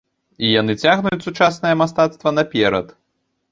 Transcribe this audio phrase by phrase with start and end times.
[0.45, 2.93] І яны цягнуць сучаснае мастацтва наперад.